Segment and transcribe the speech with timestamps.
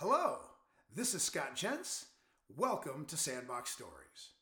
[0.00, 0.36] Hello,
[0.94, 2.06] this is Scott Jentz.
[2.56, 4.37] Welcome to Sandbox Stories.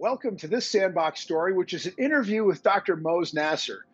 [0.00, 2.96] Welcome to this Sandbox story, which is an interview with Dr.
[2.96, 3.84] Mose Nasser.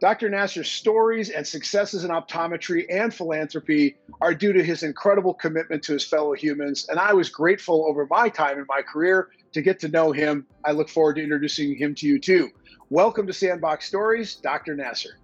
[0.00, 0.30] Dr.
[0.30, 5.92] Nasser's stories and successes in optometry and philanthropy are due to his incredible commitment to
[5.92, 9.80] his fellow humans, and I was grateful over my time in my career to get
[9.80, 10.46] to know him.
[10.64, 12.50] I look forward to introducing him to you too.
[12.90, 14.76] Welcome to Sandbox Stories, Dr.
[14.76, 15.18] Nasser.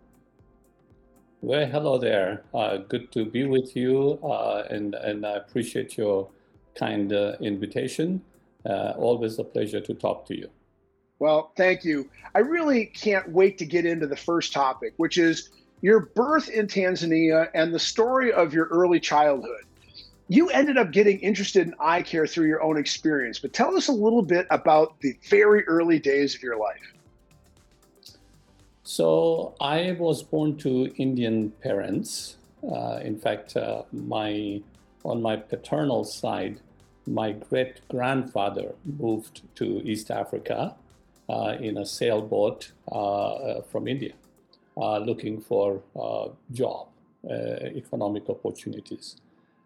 [1.40, 2.42] Well, hello there.
[2.52, 6.30] Uh, good to be with you, uh, and, and I appreciate your
[6.74, 8.24] kind uh, invitation.
[8.64, 10.48] Uh, always a pleasure to talk to you.
[11.18, 12.10] Well, thank you.
[12.34, 15.50] I really can't wait to get into the first topic, which is
[15.80, 19.64] your birth in Tanzania and the story of your early childhood.
[20.28, 23.88] You ended up getting interested in eye care through your own experience, but tell us
[23.88, 26.92] a little bit about the very early days of your life.
[28.84, 32.36] So, I was born to Indian parents.
[32.68, 34.60] Uh, in fact, uh, my
[35.04, 36.60] on my paternal side,
[37.06, 40.76] my great grandfather moved to East Africa
[41.28, 44.12] uh, in a sailboat uh, uh from India,
[44.76, 46.88] uh, looking for a job,
[47.28, 49.16] uh, economic opportunities.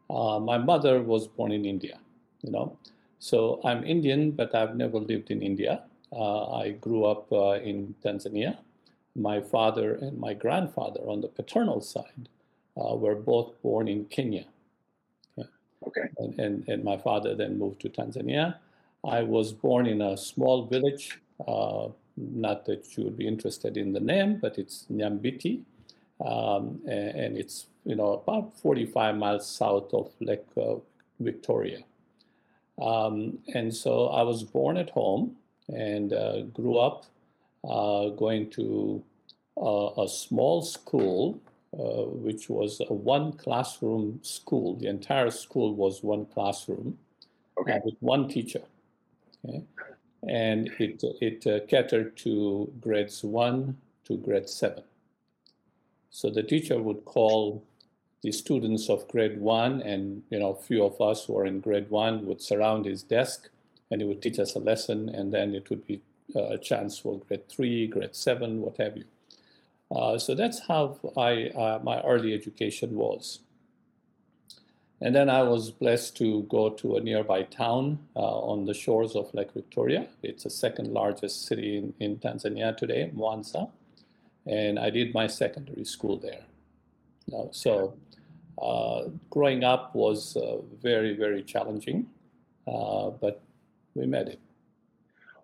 [0.08, 1.98] my mother was born in India,
[2.42, 2.78] you know.
[3.18, 5.82] So I'm Indian, but I've never lived in India.
[6.12, 7.32] I grew up
[7.64, 8.58] in Tanzania.
[9.16, 12.28] My father and my grandfather on the paternal side
[12.76, 14.44] were both born in Kenya.
[15.86, 16.08] Okay.
[16.18, 18.56] And, and, and, my father then moved to Tanzania.
[19.04, 23.92] I was born in a small village, uh, not that you would be interested in
[23.92, 25.62] the name, but it's Nyambiti.
[26.24, 30.76] Um, and, and, it's, you know, about 45 miles south of Lake uh,
[31.20, 31.80] Victoria.
[32.80, 35.36] Um, and so I was born at home
[35.68, 37.04] and uh, grew up
[37.64, 39.02] uh, going to
[39.58, 41.40] a small school
[41.78, 44.76] uh, which was a one classroom school.
[44.76, 46.98] The entire school was one classroom
[47.58, 47.80] okay.
[47.84, 48.62] with one teacher.
[49.46, 49.62] Okay?
[50.28, 53.76] And it, it uh, catered to grades one
[54.06, 54.84] to grade seven.
[56.10, 57.62] So the teacher would call
[58.22, 61.60] the students of grade one, and you know, a few of us who are in
[61.60, 63.48] grade one would surround his desk,
[63.90, 66.00] and he would teach us a lesson, and then it would be
[66.34, 69.04] uh, a chance for grade three, grade seven, what have you.
[69.94, 73.40] Uh, so that's how I, uh, my early education was.
[75.00, 79.14] And then I was blessed to go to a nearby town uh, on the shores
[79.14, 80.06] of Lake Victoria.
[80.22, 83.70] It's the second largest city in, in Tanzania today, Mwanza.
[84.46, 86.44] And I did my secondary school there.
[87.50, 87.94] So
[88.62, 92.06] uh, growing up was uh, very, very challenging,
[92.64, 93.42] but
[93.94, 94.40] we made it.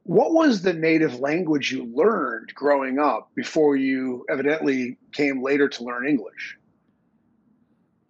[0.04, 5.84] What was the native language you learned growing up before you evidently came later to
[5.84, 6.58] learn English?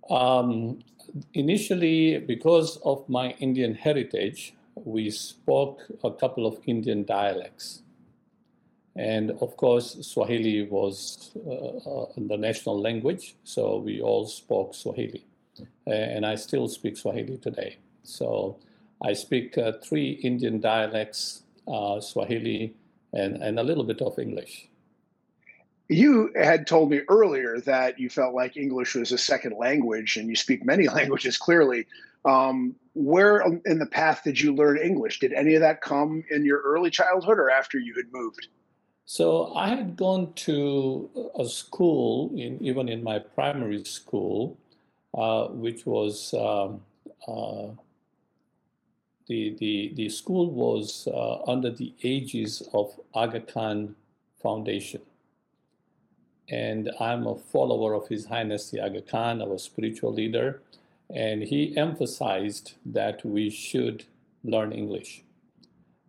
[0.08, 0.78] Um,
[1.34, 7.82] initially, because of my Indian heritage, we spoke a couple of Indian dialects.
[8.96, 15.24] And of course, Swahili was uh, uh, the national language, so we all spoke Swahili.
[15.86, 17.78] And I still speak Swahili today.
[18.02, 18.58] So
[19.02, 22.74] I speak uh, three Indian dialects uh, Swahili,
[23.12, 24.68] and, and a little bit of English.
[25.88, 30.28] You had told me earlier that you felt like English was a second language and
[30.28, 31.86] you speak many languages clearly.
[32.24, 35.18] Um, where in the path did you learn English?
[35.18, 38.48] Did any of that come in your early childhood or after you had moved?
[39.04, 44.56] So I had gone to a school, in, even in my primary school,
[45.14, 46.80] uh, which was um,
[47.26, 47.74] uh,
[49.26, 53.94] the, the, the school was uh, under the aegis of Aga Khan
[54.42, 55.02] Foundation.
[56.48, 60.60] And I'm a follower of His Highness the Aga Khan, our spiritual leader.
[61.14, 64.04] And he emphasized that we should
[64.44, 65.22] learn English.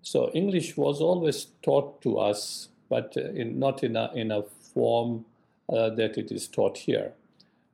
[0.02, 5.26] So English was always taught to us, but in, not in a, in a form
[5.70, 7.14] uh, that it is taught here.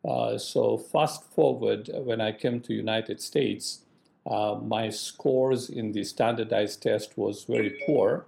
[0.08, 3.82] Uh, so fast forward, when I came to United States,
[4.30, 8.26] uh, my scores in the standardized test was very poor.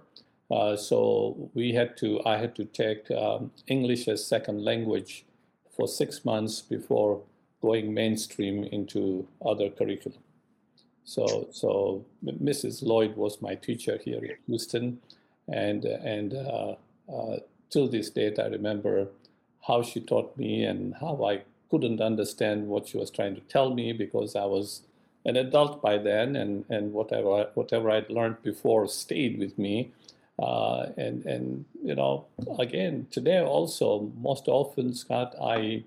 [0.50, 5.24] Uh, so we had to, I had to take um, English as second language
[5.74, 7.22] for six months before
[7.62, 10.18] going mainstream into other curriculum.
[11.04, 12.82] So, so Mrs.
[12.82, 15.00] Lloyd was my teacher here in Houston,
[15.48, 16.74] and and uh,
[17.12, 17.36] uh,
[17.70, 19.08] till this date, I remember
[19.66, 23.74] how she taught me and how I couldn't understand what she was trying to tell
[23.74, 24.82] me because I was
[25.24, 29.92] an adult by then, and and whatever whatever I'd learned before stayed with me.
[30.38, 32.26] Uh, and and you know,
[32.58, 35.84] again, today also, most often, Scott, I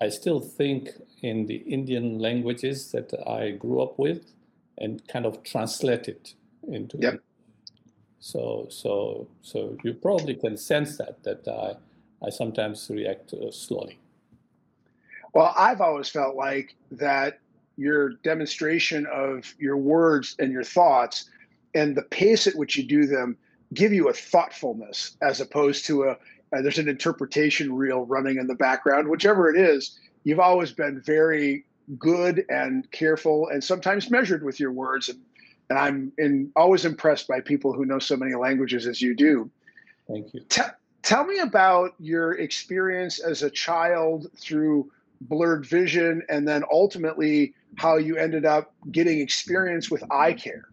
[0.00, 0.90] I still think
[1.22, 4.32] in the Indian languages that I grew up with
[4.78, 6.34] and kind of translate it
[6.68, 6.98] into.
[6.98, 7.20] Yep.
[8.18, 11.76] So, so, so you probably can sense that that I,
[12.26, 13.98] I sometimes react uh, slowly.
[15.32, 17.40] Well, I've always felt like that
[17.76, 21.30] your demonstration of your words and your thoughts
[21.74, 23.36] and the pace at which you do them
[23.74, 26.16] give you a thoughtfulness as opposed to a
[26.52, 31.00] uh, there's an interpretation reel running in the background, whichever it is, you've always been
[31.00, 31.64] very
[31.98, 35.08] good and careful and sometimes measured with your words.
[35.08, 35.20] And,
[35.70, 39.50] and I'm in, always impressed by people who know so many languages as you do.
[40.08, 40.40] Thank you.
[40.48, 40.62] T-
[41.02, 44.90] tell me about your experience as a child through
[45.20, 50.68] blurred vision and then ultimately how you ended up getting experience with eye care.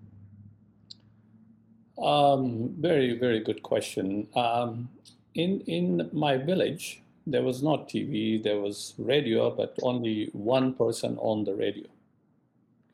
[2.01, 4.27] Um, very, very good question.
[4.35, 4.89] Um,
[5.35, 11.17] in in my village, there was not TV, there was radio, but only one person
[11.19, 11.87] on the radio.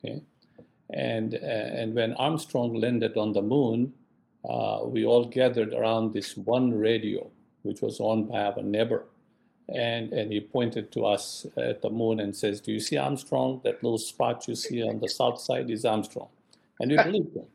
[0.04, 0.22] Okay,
[0.90, 3.92] and uh, and when Armstrong landed on the moon,
[4.48, 7.30] uh, we all gathered around this one radio,
[7.62, 9.04] which was owned by our neighbor,
[9.74, 13.60] and and he pointed to us at the moon and says, "Do you see Armstrong?
[13.64, 16.28] That little spot you see on the south side is Armstrong,"
[16.80, 17.46] and we believed him.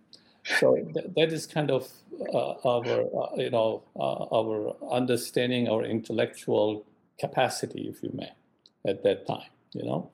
[0.60, 1.92] So th- that is kind of
[2.34, 6.86] uh, our, uh, you know, uh, our understanding, our intellectual
[7.20, 8.32] capacity, if you may,
[8.88, 10.12] at that time, you know.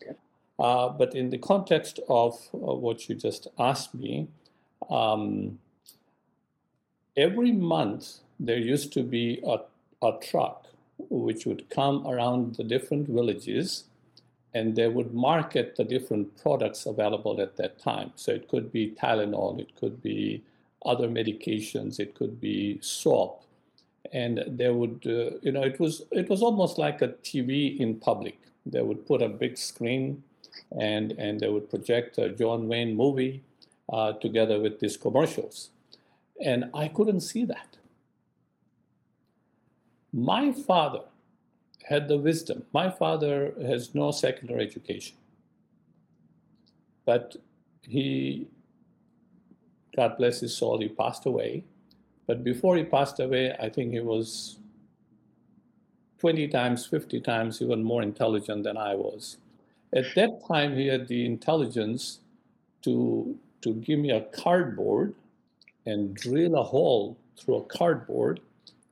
[0.58, 4.28] Uh, but in the context of what you just asked me,
[4.90, 5.60] um,
[7.18, 9.60] every month there used to be a,
[10.06, 10.68] a truck
[11.10, 13.86] which would come around the different villages
[14.54, 18.12] and they would market the different products available at that time.
[18.16, 20.44] So it could be Tylenol, it could be
[20.86, 23.44] other medications, it could be soap,
[24.12, 27.96] and they would, uh, you know, it was it was almost like a TV in
[27.96, 28.38] public.
[28.66, 30.24] They would put a big screen,
[30.78, 33.44] and and they would project a John Wayne movie
[33.92, 35.70] uh, together with these commercials,
[36.44, 37.78] and I couldn't see that.
[40.14, 41.04] My father
[41.84, 42.64] had the wisdom.
[42.74, 45.18] My father has no secular education,
[47.06, 47.36] but
[47.82, 48.48] he,
[49.96, 51.64] God bless his soul, he passed away.
[52.28, 54.60] But before he passed away, I think he was
[56.20, 59.38] 20 times, 50 times even more intelligent than I was.
[59.94, 62.20] At that time, he had the intelligence
[62.84, 65.16] to, to give me a cardboard
[65.86, 68.40] and drill a hole through a cardboard,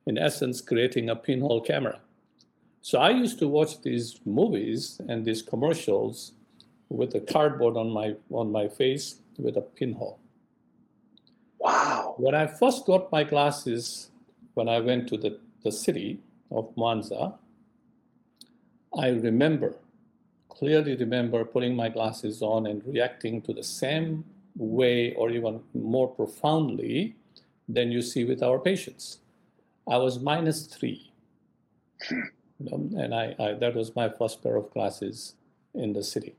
[0.09, 1.99] in essence, creating a pinhole camera.
[2.81, 6.33] So I used to watch these movies and these commercials
[6.89, 9.07] with a cardboard on my on my face
[9.37, 10.19] with a pinhole.
[11.59, 12.15] Wow.
[12.17, 14.09] When I first got my glasses,
[14.55, 16.19] when I went to the, the city
[16.49, 17.37] of Mwanza,
[18.97, 19.75] I remember,
[20.49, 24.25] clearly remember putting my glasses on and reacting to the same
[24.55, 27.15] way or even more profoundly
[27.67, 29.19] than you see with our patients.
[29.89, 31.11] I was minus three.
[32.07, 32.21] Hmm.
[32.71, 35.35] Um, and I, I, that was my first pair of glasses
[35.73, 36.35] in the city.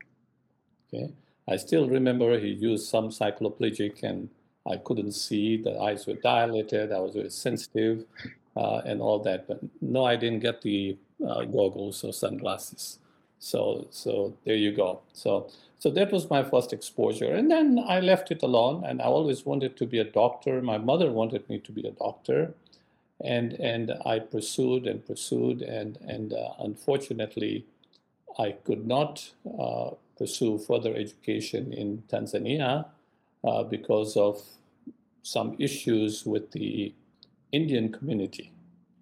[0.93, 1.11] Okay,
[1.49, 4.29] I still remember he used some cycloplegic, and
[4.69, 5.57] I couldn't see.
[5.57, 6.91] The eyes were dilated.
[6.91, 8.05] I was very sensitive,
[8.55, 9.47] uh, and all that.
[9.47, 12.99] But no, I didn't get the uh, goggles or sunglasses.
[13.39, 15.01] So, so there you go.
[15.13, 18.83] So, so that was my first exposure, and then I left it alone.
[18.85, 20.61] And I always wanted to be a doctor.
[20.61, 22.53] My mother wanted me to be a doctor
[23.23, 27.65] and and I pursued and pursued and and uh, unfortunately
[28.39, 32.85] I could not uh, pursue further education in Tanzania
[33.43, 34.41] uh, because of
[35.23, 36.93] some issues with the
[37.51, 38.51] Indian community.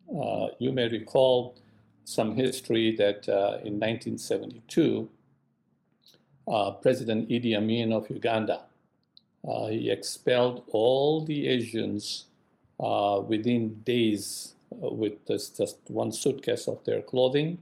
[0.09, 1.55] Uh, you may recall
[2.03, 5.07] some history that uh, in 1972,
[6.47, 8.63] uh, President Idi Amin of Uganda
[9.69, 12.25] he expelled all the Asians
[12.79, 17.57] uh, within days uh, with this, just one suitcase of their clothing,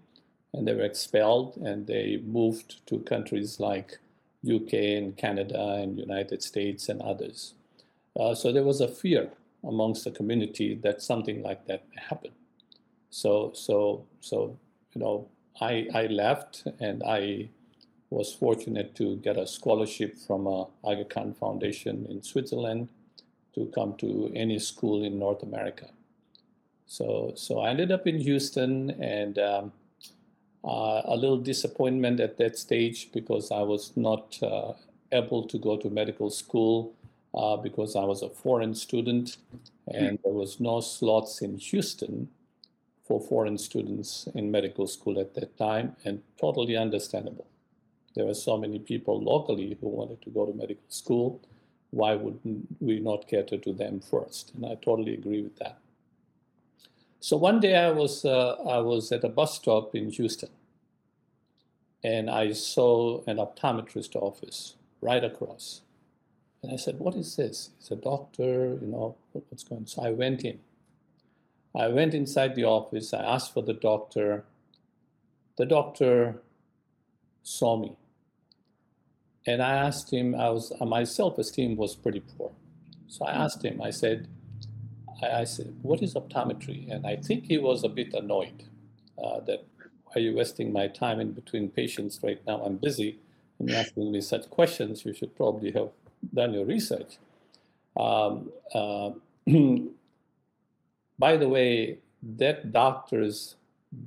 [0.53, 4.00] and they were expelled and they moved to countries like
[4.47, 7.53] UK and Canada and United States and others.
[8.19, 9.29] Uh, so there was a fear
[9.63, 12.31] amongst the community that something like that may happen.
[13.09, 14.57] So, so, so
[14.93, 15.27] you know,
[15.59, 17.50] I, I left and I
[18.09, 22.89] was fortunate to get a scholarship from a Aga Khan Foundation in Switzerland
[23.57, 25.89] to come to any school in North America.
[26.85, 29.71] So, so I ended up in Houston and um,
[30.63, 34.73] uh, a little disappointment at that stage because I was not uh,
[35.11, 36.93] able to go to medical school
[37.33, 39.37] uh, because I was a foreign student
[39.87, 42.29] and there was no slots in Houston
[43.07, 47.47] for foreign students in medical school at that time and totally understandable.
[48.15, 51.41] There were so many people locally who wanted to go to medical school.
[51.91, 54.53] Why wouldn't we not cater to them first?
[54.56, 55.79] And I totally agree with that.
[57.20, 60.50] So one day I was uh, I was at a bus stop in Houston,
[62.03, 65.82] and I saw an optometrist office right across.
[66.62, 69.88] And I said, "What is this?" He's a doctor, you know, what's going on?
[69.88, 70.60] So I went in.
[71.75, 73.13] I went inside the office.
[73.13, 74.46] I asked for the doctor.
[75.58, 76.41] The doctor
[77.44, 77.96] saw me,
[79.47, 80.35] and I asked him.
[80.35, 82.51] I was my self-esteem was pretty poor,
[83.07, 83.81] so I asked him.
[83.81, 84.27] I said,
[85.23, 86.91] I, I said, what is optometry?
[86.91, 88.63] And I think he was a bit annoyed
[89.17, 89.65] uh, that
[90.13, 92.61] are you wasting my time in between patients right now?
[92.63, 93.19] I'm busy
[93.59, 95.05] and asking me such questions.
[95.05, 95.89] You should probably have
[96.33, 97.17] done your research.
[97.97, 99.11] Um, uh,
[101.19, 103.55] by the way, that doctor's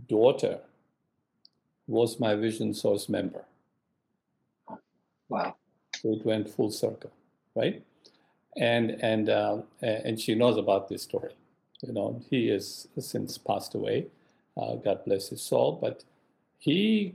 [0.09, 0.61] daughter
[1.87, 3.45] was my Vision Source member.
[5.31, 5.57] Wow.
[5.97, 7.13] So it went full circle,
[7.55, 7.83] right?
[8.57, 11.35] and and uh, and she knows about this story.
[11.83, 14.07] You know, he has since passed away.
[14.57, 15.79] Uh, God bless his soul.
[15.81, 16.05] But
[16.59, 17.15] he,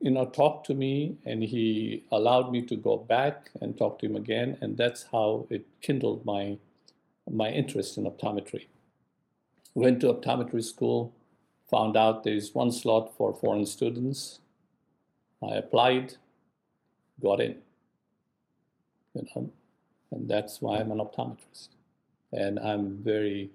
[0.00, 4.06] you know, talked to me, and he allowed me to go back and talk to
[4.06, 6.58] him again, and that's how it kindled my
[7.28, 8.66] my interest in optometry.
[9.74, 11.12] Went to optometry school,
[11.70, 14.40] found out there is one slot for foreign students.
[15.42, 16.16] I applied,
[17.20, 17.56] got in.
[19.14, 19.50] You know,
[20.10, 21.68] and that's why I'm an optometrist.
[22.32, 23.50] And I'm very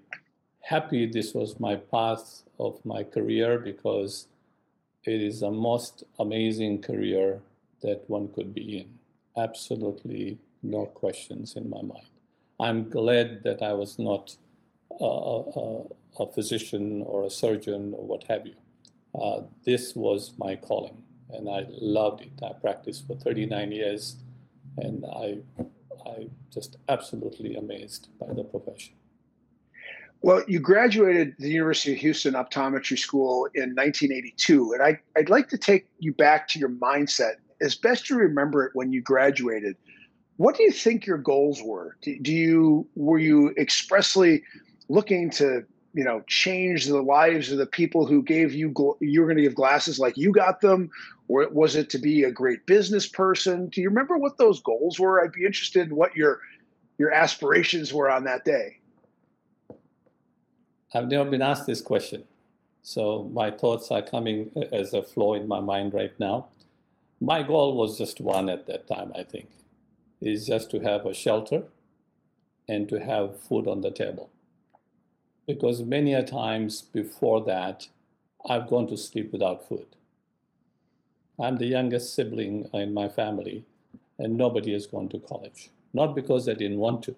[0.60, 4.26] happy this was my path of my career because
[5.04, 7.40] it is a most amazing career
[7.82, 8.98] that one could be in.
[9.36, 12.06] Absolutely no questions in my mind.
[12.60, 14.36] I'm glad that I was not
[15.00, 15.82] a, a,
[16.20, 18.54] a physician or a surgeon or what have you.
[19.20, 21.02] Uh, this was my calling
[21.32, 22.32] and I loved it.
[22.42, 24.16] I practiced for 39 years
[24.76, 25.38] and I
[26.06, 28.94] I just absolutely amazed by the profession.
[30.20, 35.48] Well, you graduated the University of Houston Optometry School in 1982, and I, I'd like
[35.48, 39.76] to take you back to your mindset as best you remember it when you graduated.
[40.36, 41.96] What do you think your goals were?
[42.02, 44.44] Do, you were you expressly
[44.88, 49.26] looking to you know change the lives of the people who gave you you were
[49.26, 50.90] going to give glasses like you got them
[51.52, 53.68] was it to be a great business person?
[53.68, 55.22] Do you remember what those goals were?
[55.22, 56.40] I'd be interested in what your
[56.98, 58.78] your aspirations were on that day.
[60.94, 62.24] I've never been asked this question.
[62.82, 66.48] So my thoughts are coming uh, as a flow in my mind right now.
[67.20, 69.48] My goal was just one at that time i think
[70.20, 71.64] is just to have a shelter
[72.68, 74.30] and to have food on the table.
[75.46, 77.88] Because many a times before that,
[78.48, 79.86] I've gone to sleep without food.
[81.40, 83.64] I'm the youngest sibling in my family,
[84.18, 85.70] and nobody has gone to college.
[85.92, 87.16] Not because they didn't want to,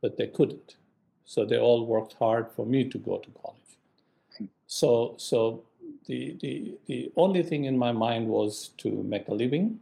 [0.00, 0.76] but they couldn't.
[1.24, 4.50] So they all worked hard for me to go to college.
[4.66, 5.64] So, so
[6.06, 9.80] the, the, the only thing in my mind was to make a living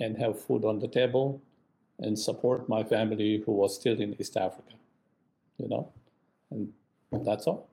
[0.00, 1.40] and have food on the table
[1.98, 4.74] and support my family who was still in East Africa,
[5.58, 5.92] you know.
[6.50, 6.72] And
[7.24, 7.68] that's all.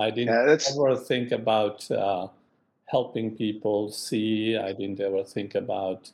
[0.00, 2.28] I didn't yeah, ever think about uh,
[2.92, 4.56] helping people see.
[4.56, 6.12] I didn't ever think about.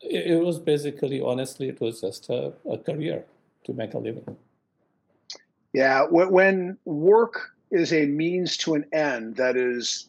[0.00, 3.24] It, it was basically, honestly, it was just a, a career
[3.64, 4.36] to make a living.
[5.72, 10.08] Yeah, when work is a means to an end that is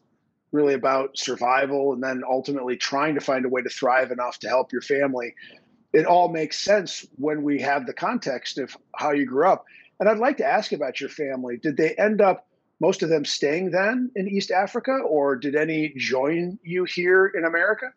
[0.53, 4.47] really about survival and then ultimately trying to find a way to thrive enough to
[4.47, 5.35] help your family,
[5.91, 9.65] it all makes sense when we have the context of how you grew up.
[9.99, 11.57] And I'd like to ask about your family.
[11.57, 12.46] Did they end up,
[12.79, 17.45] most of them staying then in East Africa, or did any join you here in
[17.45, 17.93] America?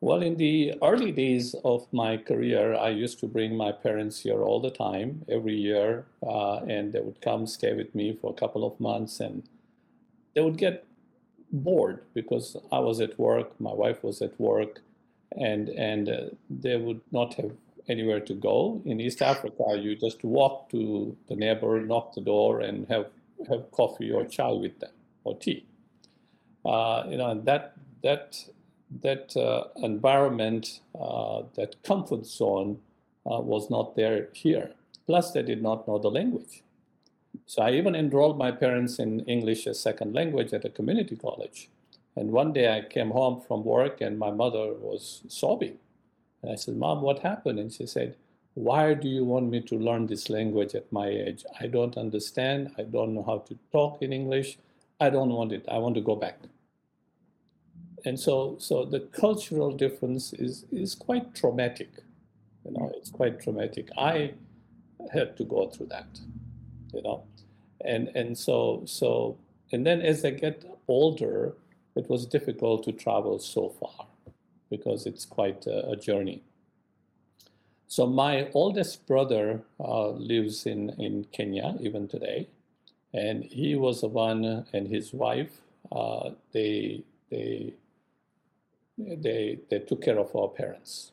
[0.00, 4.42] Well, in the early days of my career, I used to bring my parents here
[4.42, 8.34] all the time, every year, uh, and they would come stay with me for a
[8.34, 9.44] couple of months, and
[10.34, 10.84] they would get
[11.50, 14.80] bored because I was at work, my wife was at work,
[15.36, 17.52] and and uh, they would not have
[17.88, 18.82] anywhere to go.
[18.84, 23.06] In East Africa, you just walk to the neighbor, knock the door, and have
[23.48, 24.92] have coffee or chai with them
[25.24, 25.66] or tea.
[26.64, 28.44] Uh, you know, and that that
[29.02, 32.78] that uh, environment, uh, that comfort zone
[33.30, 34.72] uh, was not there here.
[35.06, 36.62] Plus, they did not know the language.
[37.46, 41.68] So I even enrolled my parents in English as second language at a community college.
[42.16, 45.78] And one day I came home from work and my mother was sobbing.
[46.42, 47.58] And I said, Mom, what happened?
[47.58, 48.16] And she said,
[48.54, 51.44] Why do you want me to learn this language at my age?
[51.60, 52.70] I don't understand.
[52.78, 54.58] I don't know how to talk in English.
[55.00, 55.64] I don't want it.
[55.68, 56.38] I want to go back.
[58.04, 61.90] And so, so the cultural difference is, is quite traumatic.
[62.64, 63.88] You know, it's quite traumatic.
[63.98, 64.34] I
[65.12, 66.20] had to go through that,
[66.92, 67.24] you know.
[67.84, 69.36] And, and so, so,
[69.72, 71.54] and then as I get older,
[71.96, 74.06] it was difficult to travel so far
[74.70, 76.42] because it's quite a, a journey.
[77.88, 82.48] So my oldest brother uh, lives in, in Kenya even today,
[83.12, 85.60] and he was the one and his wife.
[85.92, 87.74] Uh, they they
[88.98, 91.12] they they took care of our parents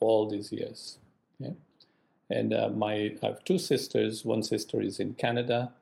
[0.00, 0.98] all these years.
[2.30, 4.24] And uh, my I have two sisters.
[4.24, 5.72] One sister is in Canada.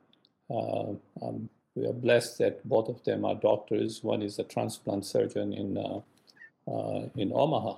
[0.49, 4.03] Uh, um, we are blessed that both of them are doctors.
[4.03, 6.01] One is a transplant surgeon in uh,
[6.69, 7.75] uh, in Omaha,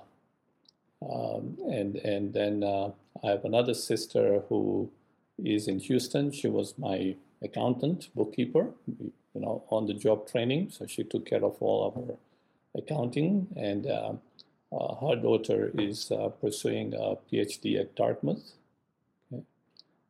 [1.10, 2.90] um, and and then uh,
[3.22, 4.90] I have another sister who
[5.42, 6.30] is in Houston.
[6.32, 8.70] She was my accountant, bookkeeper,
[9.34, 10.70] you know, on the job training.
[10.70, 12.14] So she took care of all of her
[12.76, 14.12] accounting, and uh,
[14.72, 18.52] uh, her daughter is uh, pursuing a PhD at Dartmouth.
[19.32, 19.44] Okay.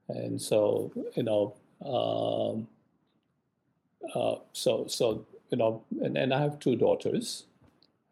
[0.09, 1.55] And so, you know.
[1.85, 2.69] Um,
[4.15, 7.45] uh, so so you know, and, and I have two daughters.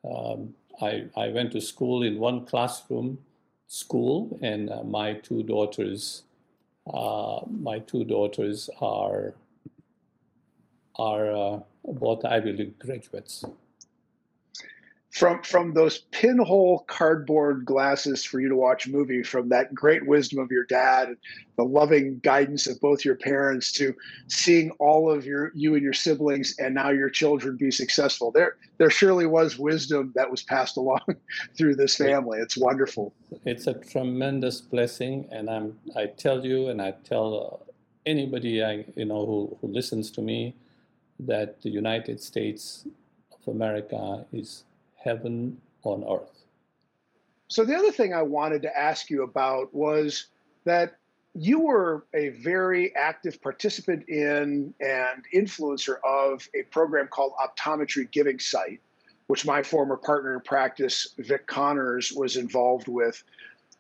[0.05, 3.19] Um, I I went to school in one classroom
[3.67, 6.23] school, and uh, my two daughters,
[6.93, 9.35] uh, my two daughters are
[10.97, 13.45] are uh, both Ivy League graduates
[15.11, 20.07] from from those pinhole cardboard glasses for you to watch a movie from that great
[20.07, 21.17] wisdom of your dad and
[21.57, 23.95] the loving guidance of both your parents to
[24.29, 28.31] seeing all of your you and your siblings and now your children be successful.
[28.31, 31.01] There there surely was wisdom that was passed along
[31.57, 32.39] through this family.
[32.39, 33.13] It's wonderful.
[33.45, 37.67] It's a tremendous blessing and i'm i tell you and i tell
[38.07, 40.55] anybody i you know who, who listens to me
[41.19, 42.87] that the united states
[43.33, 44.65] of america is
[45.03, 46.45] heaven on earth.
[47.49, 50.27] So, the other thing I wanted to ask you about was
[50.65, 50.97] that
[51.35, 58.39] you were a very active participant in and influencer of a program called Optometry Giving
[58.39, 58.81] Sight,
[59.29, 63.23] which my former partner in practice, Vic Connors, was involved with.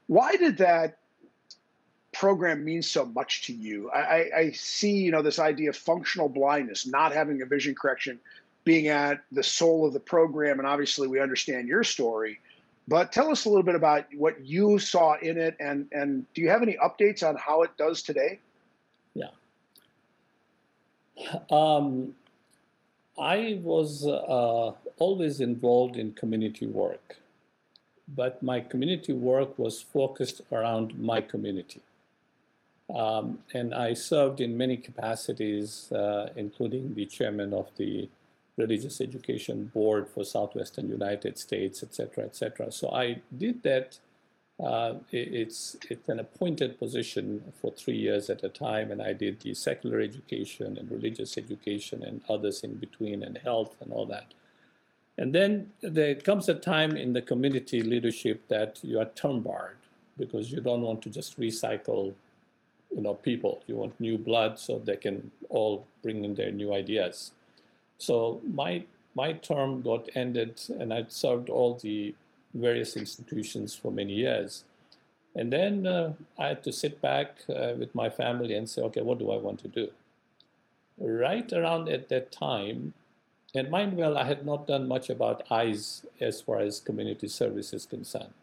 [0.07, 0.99] Why did that
[2.13, 3.91] program mean so much to you?
[3.91, 8.21] I, I see, you know, this idea of functional blindness, not having a vision correction,
[8.65, 10.59] being at the soul of the program.
[10.59, 12.39] And obviously, we understand your story.
[12.89, 16.41] But tell us a little bit about what you saw in it, and and do
[16.41, 18.41] you have any updates on how it does today?
[19.15, 19.31] Yeah.
[21.51, 22.15] Um,
[23.19, 27.19] I was uh, always involved in community work,
[28.17, 31.83] but my community work was focused around my community.
[32.95, 38.09] Um, and I served in many capacities, uh, including the chairman of the
[38.65, 42.67] religious education board for southwestern United States, et cetera, et cetera.
[42.81, 43.07] So I
[43.45, 43.89] did that.
[44.71, 45.61] Uh, it's
[45.93, 47.27] it's an appointed position
[47.59, 51.99] for three years at a time, and I did the secular education and religious education
[52.09, 54.29] and others in between, and health and all that.
[55.21, 59.81] And then there comes a time in the community leadership that you are term barred
[60.17, 62.15] because you don't want to just recycle,
[62.95, 63.55] you know, people.
[63.67, 67.33] You want new blood so they can all bring in their new ideas.
[68.01, 68.85] So my
[69.15, 72.15] my term got ended, and I served all the
[72.55, 74.65] various institutions for many years.
[75.35, 79.03] And then uh, I had to sit back uh, with my family and say, okay,
[79.03, 79.91] what do I want to do?
[80.99, 82.95] Right around at that time,
[83.55, 87.73] and mind well, I had not done much about eyes as far as community service
[87.73, 88.35] is concerned.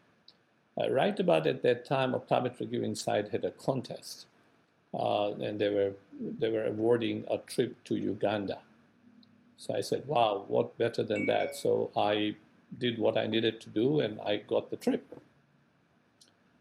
[0.80, 4.26] Uh, right about at that time, Optometry Giving Sight had a contest,
[4.94, 8.58] uh, and they were they were awarding a trip to Uganda.
[9.58, 11.56] So I said, wow, what better than that?
[11.56, 12.36] So I
[12.78, 15.20] did what I needed to do and I got the trip.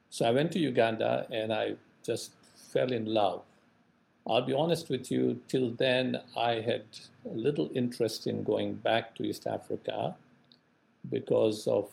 [0.09, 3.43] So I went to Uganda and I just fell in love.
[4.25, 6.85] I'll be honest with you, till then I had
[7.23, 10.15] little interest in going back to East Africa
[11.09, 11.89] because of,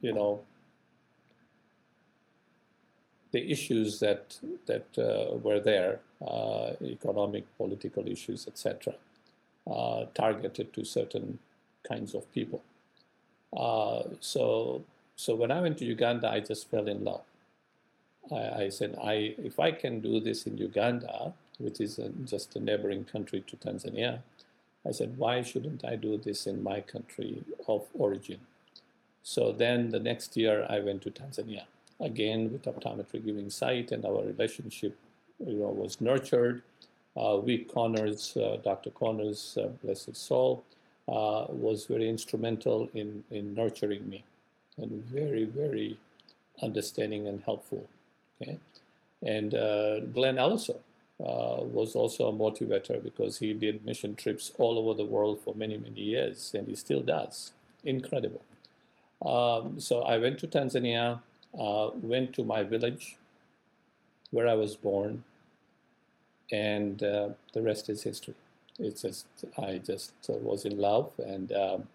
[0.00, 0.40] you know,
[3.30, 8.94] the issues that that uh, were there, uh, economic, political issues, etc
[9.70, 11.38] uh, targeted to certain
[11.86, 12.62] kinds of people.
[13.56, 14.82] Uh, so,
[15.16, 17.22] so when I went to Uganda, I just fell in love.
[18.30, 22.56] I, I said, I, if I can do this in Uganda, which is a, just
[22.56, 24.20] a neighboring country to Tanzania,
[24.86, 28.40] I said, why shouldn't I do this in my country of origin?
[29.22, 31.64] So then the next year I went to Tanzania
[32.00, 34.98] again with optometry giving sight, and our relationship,
[35.38, 36.62] you know, was nurtured.
[37.16, 38.90] Uh, Vic Connors, uh, Dr.
[38.90, 40.64] Connors, uh, bless soul,
[41.08, 44.24] uh, was very instrumental in, in nurturing me
[44.78, 45.98] and very, very
[46.62, 47.86] understanding and helpful.
[48.40, 48.58] Okay?
[49.22, 50.78] And uh, Glenn Ellison
[51.20, 55.54] uh, was also a motivator because he did mission trips all over the world for
[55.54, 57.52] many, many years, and he still does.
[57.84, 58.42] Incredible.
[59.24, 61.20] Um, so I went to Tanzania,
[61.58, 63.16] uh, went to my village
[64.30, 65.24] where I was born,
[66.52, 68.34] and uh, the rest is history.
[68.78, 69.26] It's just
[69.58, 71.88] I just uh, was in love, and um,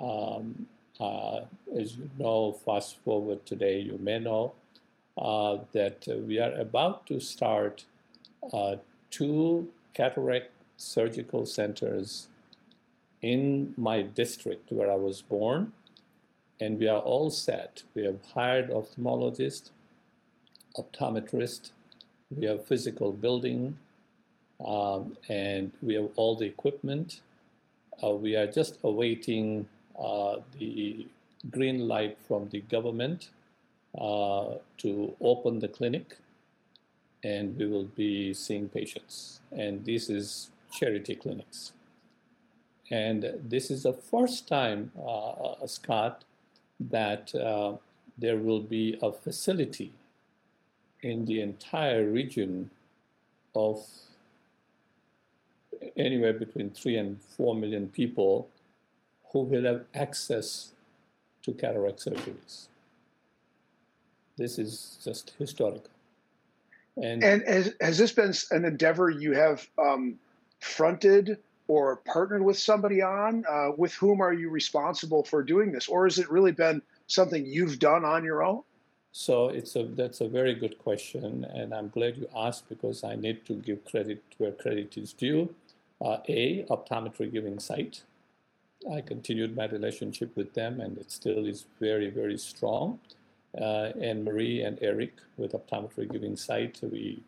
[0.00, 0.66] um,
[1.00, 1.40] uh,
[1.78, 4.54] as you know, fast forward today, you may know
[5.18, 7.84] uh, that we are about to start
[8.52, 8.76] uh,
[9.10, 12.28] two cataract surgical centers
[13.22, 15.72] in my district where I was born
[16.60, 17.82] and we are all set.
[17.94, 19.70] We have hired ophthalmologist,
[20.76, 21.72] optometrist,
[22.34, 23.78] we have physical building,
[24.64, 27.20] um, and we have all the equipment.
[28.02, 31.06] Uh, we are just awaiting uh, the
[31.50, 33.30] green light from the government
[33.98, 36.16] uh, to open the clinic,
[37.22, 39.40] and we will be seeing patients.
[39.52, 41.72] And this is charity clinics.
[42.90, 46.24] And this is the first time, uh, uh, Scott,
[46.78, 47.76] that uh,
[48.18, 49.92] there will be a facility
[51.06, 52.68] in the entire region
[53.54, 53.80] of
[55.96, 58.48] anywhere between three and four million people
[59.30, 60.72] who will have access
[61.42, 62.66] to cataract surgeries.
[64.36, 65.92] This is just historical.
[66.96, 70.18] And, and has, has this been an endeavor you have um,
[70.58, 71.38] fronted
[71.68, 73.44] or partnered with somebody on?
[73.48, 77.46] Uh, with whom are you responsible for doing this, or has it really been something
[77.46, 78.62] you've done on your own?
[79.18, 83.16] So it's a that's a very good question, and I'm glad you asked because I
[83.16, 85.54] need to give credit where credit is due.
[86.04, 88.02] Uh, a optometry giving sight.
[88.92, 93.00] I continued my relationship with them, and it still is very very strong.
[93.58, 97.22] Uh, and Marie and Eric with optometry giving sight, we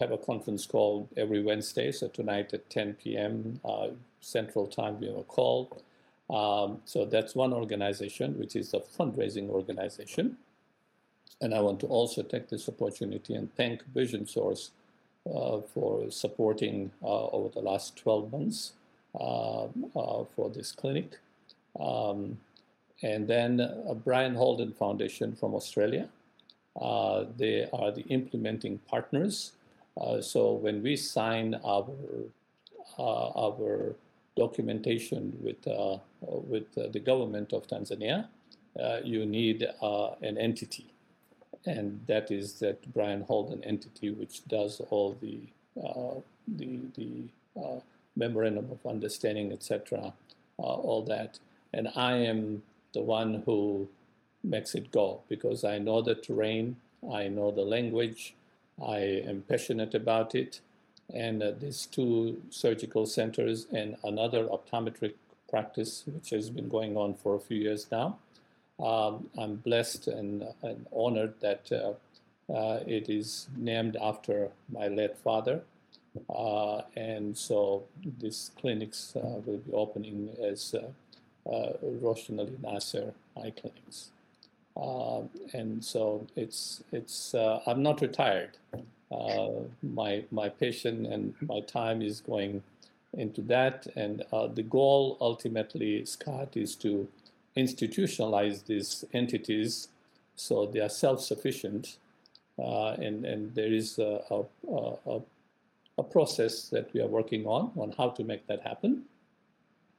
[0.00, 1.92] have a conference call every Wednesday.
[1.92, 3.60] So tonight at 10 p.m.
[3.62, 3.88] Uh,
[4.22, 5.82] Central Time, we have a call.
[6.30, 10.38] Um, so that's one organization, which is a fundraising organization.
[11.40, 14.70] And I want to also take this opportunity and thank Vision Source
[15.26, 18.72] uh, for supporting uh, over the last 12 months
[19.14, 21.18] uh, uh, for this clinic.
[21.78, 22.38] Um,
[23.02, 26.08] and then uh, Brien Holden Foundation from Australia.
[27.36, 29.52] they are the implementing partners
[29.98, 31.90] uh, so when we sign our
[32.98, 33.94] uh, our
[34.36, 38.28] documentation with uh, with the government of Tanzania,
[39.04, 40.92] you need an entity,
[41.66, 45.40] and that is that Brien Holden entity, which does all the
[45.82, 47.24] uh, the the
[47.60, 47.80] uh,
[48.16, 50.12] memorandum of understanding, etc.,
[50.58, 51.38] uh, all that.
[51.72, 52.62] And I am
[52.94, 53.88] the one who
[54.42, 56.76] makes it go because I know the terrain,
[57.12, 58.34] I know the language,
[58.84, 60.60] I am passionate about it.
[61.12, 65.14] And uh, these two surgical centers and another optometric
[65.48, 68.18] practice, which has been going on for a few years now.
[68.80, 75.16] Um, I'm blessed and, and honored that uh, uh, it is named after my late
[75.18, 75.62] father.
[76.30, 77.84] Uh, and so
[78.20, 80.74] these clinics will be opening as
[81.50, 84.10] uh, Roshan Ali Nasser eye clinics.
[84.76, 88.56] Uh, and so it's it's uh, I'm not retired.
[89.10, 89.48] Uh,
[89.82, 92.62] my my passion and my time is going
[93.14, 94.22] into that, and
[94.54, 97.08] the goal ultimately, Scott, is to
[97.56, 99.88] institutionalize these entities
[100.38, 101.96] so they are self-sufficient,
[102.58, 105.20] uh, and and there is a, a, a,
[105.98, 109.02] a process that we are working on on how to make that happen.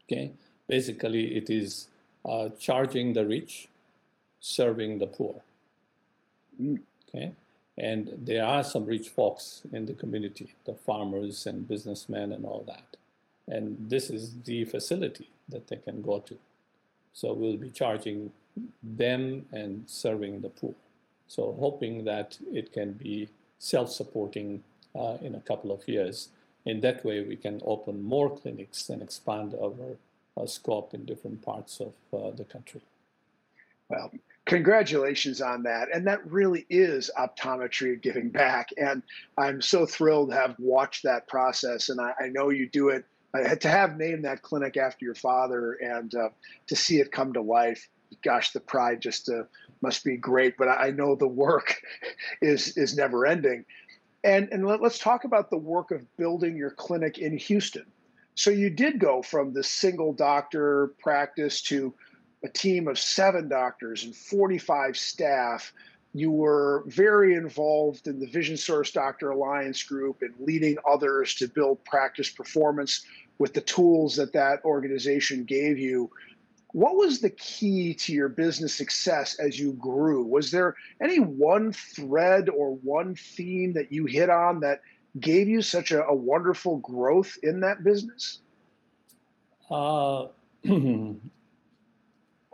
[0.05, 0.31] Okay,
[0.67, 1.87] basically it is
[2.25, 3.67] uh, charging the rich
[4.39, 5.41] serving the poor.
[7.09, 7.33] Okay,
[7.77, 12.63] and there are some rich folks in the community, the farmers and businessmen and all
[12.65, 12.95] that.
[13.53, 16.37] And this is the facility that they can go to.
[17.13, 18.31] So we'll be charging
[18.83, 20.75] them and serving the poor.
[21.27, 24.63] So hoping that it can be self-supporting
[24.95, 26.29] uh, in a couple of years.
[26.65, 31.81] In that way, we can open more clinics and expand our scope in different parts
[31.81, 32.81] of uh, the country.
[33.89, 34.11] Well,
[34.45, 35.89] congratulations on that.
[35.93, 38.69] And that really is optometry giving back.
[38.77, 39.03] And
[39.37, 41.89] I'm so thrilled to have watched that process.
[41.89, 45.15] And I, I know you do it uh, to have named that clinic after your
[45.15, 46.29] father and uh,
[46.67, 47.87] to see it come to life.
[48.23, 49.43] Gosh, the pride just uh,
[49.81, 50.57] must be great.
[50.57, 51.75] But I know the work
[52.41, 53.65] is is never ending.
[54.23, 57.85] And and let, us talk about the work of building your clinic in Houston.
[58.35, 61.93] So you did go from the single doctor practice to
[62.43, 65.73] a team of seven doctors and 45 staff.
[66.13, 71.47] You were very involved in the Vision Source Doctor Alliance group and leading others to
[71.47, 73.05] build practice performance
[73.37, 76.09] with the tools that that organization gave you.
[76.71, 80.23] What was the key to your business success as you grew?
[80.23, 84.81] Was there any one thread or one theme that you hit on that
[85.19, 88.39] gave you such a, a wonderful growth in that business?
[89.69, 90.27] Uh,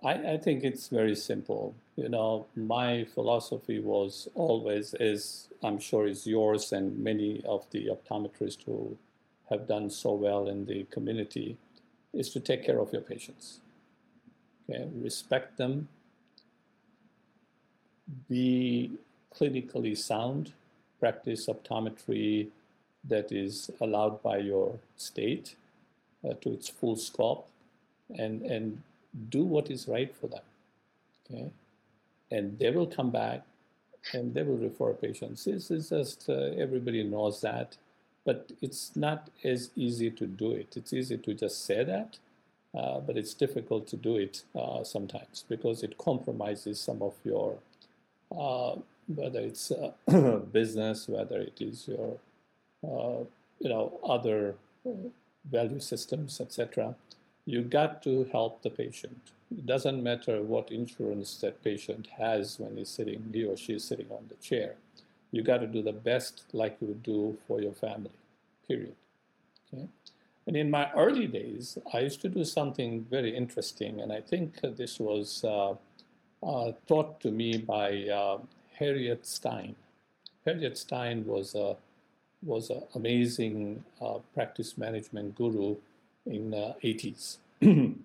[0.05, 1.73] I, I think it's very simple.
[1.95, 7.87] You know, my philosophy was always, is I'm sure is yours and many of the
[7.87, 8.97] optometrists who
[9.49, 11.57] have done so well in the community,
[12.13, 13.59] is to take care of your patients.
[14.69, 15.87] Okay, respect them,
[18.29, 18.91] be
[19.35, 20.53] clinically sound,
[20.99, 22.47] practice optometry
[23.07, 25.55] that is allowed by your state
[26.27, 27.47] uh, to its full scope,
[28.17, 28.81] and and
[29.29, 30.43] do what is right for them.
[31.25, 31.51] Okay,
[32.31, 33.43] and they will come back
[34.13, 35.45] and they will refer patients.
[35.45, 37.77] This is just uh, everybody knows that,
[38.23, 40.75] but it's not as easy to do it.
[40.75, 42.17] It's easy to just say that,
[42.77, 47.57] uh, but it's difficult to do it uh, sometimes because it compromises some of your,
[48.37, 48.75] uh,
[49.07, 49.91] whether it's uh,
[50.51, 52.17] business, whether it is your,
[52.83, 53.23] uh,
[53.59, 54.55] you know, other
[55.49, 56.95] value systems, etc
[57.45, 59.31] you got to help the patient.
[59.51, 63.83] It doesn't matter what insurance that patient has when he's sitting, he or she is
[63.83, 64.75] sitting on the chair.
[65.31, 68.11] You got to do the best like you would do for your family,
[68.67, 68.95] period.
[69.73, 69.87] Okay?
[70.47, 74.61] And in my early days, I used to do something very interesting, and I think
[74.61, 75.75] this was uh,
[76.43, 78.37] uh, taught to me by uh,
[78.77, 79.75] Harriet Stein.
[80.45, 81.75] Harriet Stein was a
[82.43, 85.75] was an amazing uh, practice management guru
[86.25, 87.37] in uh, 80s.
[87.61, 88.03] and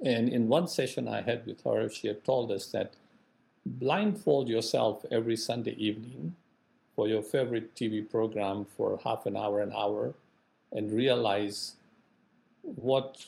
[0.00, 2.94] in one session I had with her, she had told us that
[3.66, 6.34] blindfold yourself every Sunday evening
[6.94, 10.14] for your favorite TV program for half an hour, an hour,
[10.72, 11.74] and realize
[12.62, 13.24] what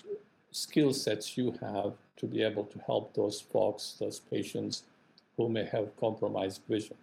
[0.50, 4.82] skill sets you have to be able to help those folks, those patients
[5.36, 6.96] who may have compromised vision.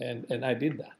[0.00, 0.96] And, and I did that.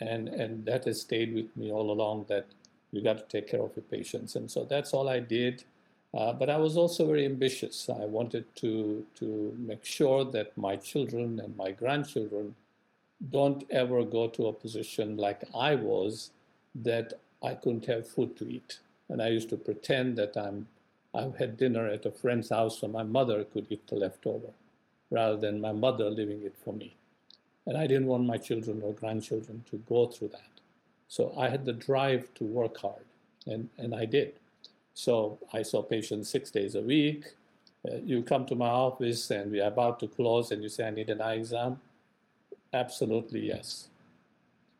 [0.00, 2.46] And, and that has stayed with me all along that
[2.94, 4.36] you got to take care of your patients.
[4.36, 5.64] And so that's all I did.
[6.14, 7.88] Uh, but I was also very ambitious.
[7.88, 12.54] I wanted to, to make sure that my children and my grandchildren
[13.30, 16.30] don't ever go to a position like I was
[16.74, 18.78] that I couldn't have food to eat.
[19.08, 20.68] And I used to pretend that I'm,
[21.14, 24.50] I've had dinner at a friend's house so my mother could eat the leftover
[25.10, 26.94] rather than my mother leaving it for me.
[27.66, 30.53] And I didn't want my children or grandchildren to go through that.
[31.14, 33.04] So I had the drive to work hard,
[33.46, 34.32] and, and I did.
[34.94, 37.34] So I saw patients six days a week.
[37.88, 40.88] Uh, you come to my office and we are about to close, and you say,
[40.88, 41.78] I need an eye exam.
[42.72, 43.86] Absolutely, yes.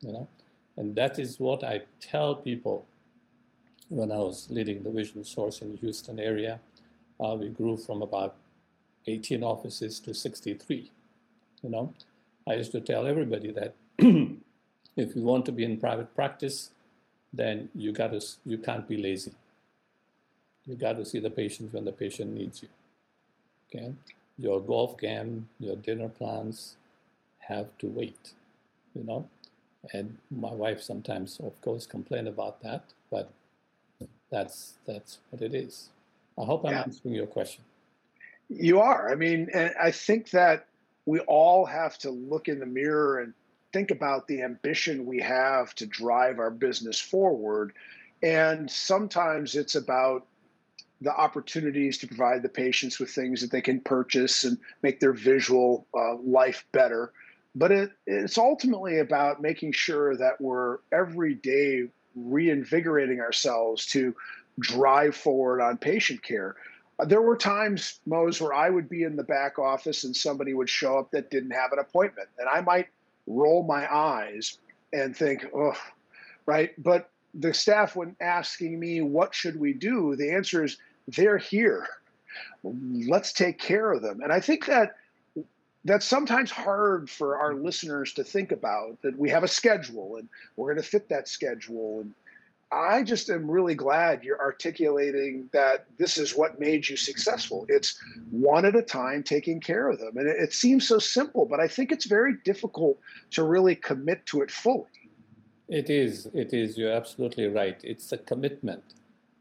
[0.01, 0.29] You know,
[0.77, 2.85] and that is what I tell people
[3.89, 6.59] when I was leading the Vision Source in the Houston area.
[7.21, 8.35] Uh, we grew from about
[9.07, 10.91] 18 offices to 63.
[11.63, 11.95] You know,
[12.49, 13.75] I used to tell everybody that
[14.97, 16.71] If you want to be in private practice,
[17.33, 19.33] then you got to you can't be lazy.
[20.67, 22.69] You got to see the patient when the patient needs you.
[23.69, 23.93] Okay,
[24.39, 26.77] your golf game, your dinner plans
[27.39, 28.33] have to wait.
[28.95, 29.29] You know,
[29.93, 33.31] and my wife sometimes, of course, complain about that, but
[34.31, 35.89] that's that's what it is.
[36.39, 36.83] I hope I'm yeah.
[36.83, 37.63] answering your question.
[38.49, 39.11] You are.
[39.11, 40.67] I mean, and I think that
[41.07, 43.33] we all have to look in the mirror and
[43.75, 47.73] think about the ambition we have to drive our business forward.
[48.23, 50.27] And sometimes it's about
[51.01, 55.13] the opportunities to provide the patients with things that they can purchase and make their
[55.13, 57.13] visual uh, life better.
[57.57, 64.15] But it, it's ultimately about making sure that we're every day reinvigorating ourselves to
[64.61, 66.55] drive forward on patient care.
[67.05, 70.71] There were times, Mose, where I would be in the back office and somebody would
[70.71, 72.29] show up that didn't have an appointment.
[72.39, 72.87] And I might
[73.27, 74.59] roll my eyes
[74.93, 75.77] and think, oh,
[76.47, 76.71] right.
[76.83, 80.17] But the staff, when asking me, what should we do?
[80.17, 81.87] The answer is they're here.
[82.63, 84.21] Let's take care of them.
[84.23, 84.97] And I think that
[85.85, 90.29] that's sometimes hard for our listeners to think about that we have a schedule and
[90.57, 92.15] we're going to fit that schedule and
[92.75, 97.67] I just am really glad you're articulating that this is what made you successful.
[97.69, 97.97] It's
[98.31, 100.17] one at a time taking care of them.
[100.17, 102.99] And it, it, seems so simple, but I think it's very difficult
[103.31, 104.89] to really commit to it fully.
[105.69, 106.27] It is.
[106.35, 106.77] It is.
[106.77, 107.79] You're absolutely right.
[107.85, 108.83] It's a commitment.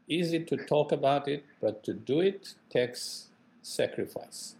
[0.06, 3.30] Easy to talk about it, but to do it takes
[3.62, 4.54] sacrifice.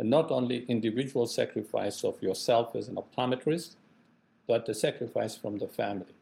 [0.00, 3.76] And not only individual sacrifice of yourself as an optometrist,
[4.48, 6.17] but the sacrifice from the family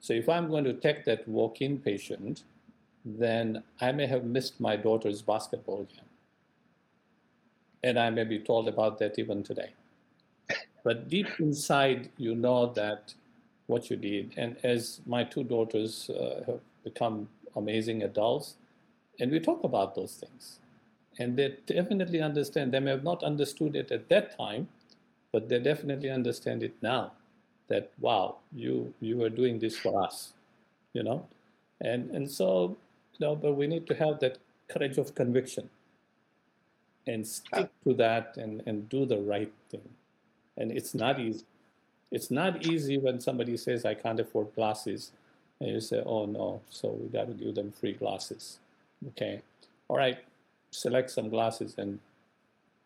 [0.00, 2.44] so if I'm going to take that walk-in patient,
[3.04, 6.04] then I may have missed my daughter's basketball game.
[7.82, 9.70] And I may be told about that even today.
[10.84, 13.14] But deep inside, you know that
[13.66, 14.34] what you did.
[14.36, 18.54] And as my two daughters uh, have become amazing adults,
[19.20, 20.60] and we talk about those things.
[21.18, 22.72] And they definitely understand.
[22.72, 24.68] They may have not understood it at that time,
[25.32, 27.12] but they definitely understand it now
[27.68, 30.32] that wow you you were doing this for us
[30.92, 31.26] you know?
[31.80, 32.76] And and so
[33.14, 35.70] you know but we need to have that courage of conviction
[37.06, 39.88] and stick to that and and do the right thing.
[40.56, 41.44] And it's not easy.
[42.10, 45.12] It's not easy when somebody says i can't afford glasses
[45.60, 48.58] and you say oh no so we got to give them free glasses.
[49.10, 49.42] Okay.
[49.88, 50.18] All right
[50.70, 51.98] select some glasses and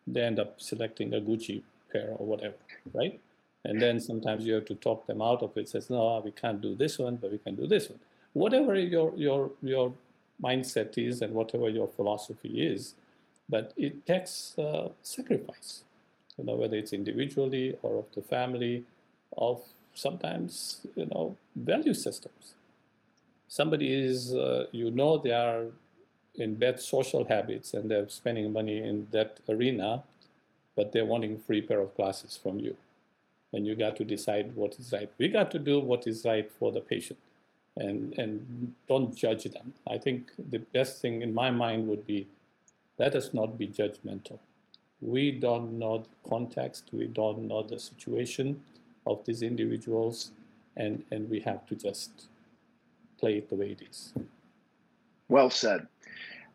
[0.07, 2.55] they end up selecting a gucci pair or whatever
[2.93, 3.19] right
[3.65, 5.69] and then sometimes you have to talk them out of it.
[5.69, 7.99] Says, no, we can't do this one, but we can do this one.
[8.33, 9.93] Whatever your your your
[10.41, 12.95] mindset is and whatever your philosophy is,
[13.47, 15.83] but it takes uh, sacrifice.
[16.37, 18.83] You know, whether it's individually or of the family,
[19.37, 19.61] of
[19.93, 22.55] sometimes you know value systems.
[23.47, 25.65] Somebody is, uh, you know, they are
[26.33, 30.01] in bad social habits and they're spending money in that arena,
[30.75, 32.75] but they're wanting a free pair of glasses from you
[33.53, 35.09] and you got to decide what is right.
[35.17, 37.19] We got to do what is right for the patient
[37.77, 39.73] and, and don't judge them.
[39.89, 42.27] I think the best thing in my mind would be
[42.99, 44.39] let us not be judgmental.
[45.01, 48.61] We don't know the context, we don't know the situation
[49.05, 50.31] of these individuals,
[50.77, 52.27] and, and we have to just
[53.19, 54.13] play it the way it is.
[55.27, 55.87] Well said.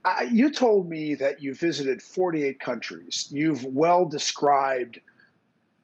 [0.04, 3.28] Uh, you told me that you visited 48 countries.
[3.30, 5.00] You've well described